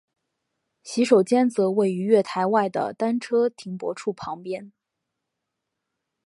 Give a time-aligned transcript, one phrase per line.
[0.81, 4.73] 洗手间则位于月台外的单车停泊处旁边。